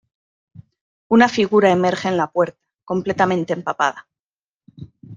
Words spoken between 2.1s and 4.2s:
la puerta, completamente empapada.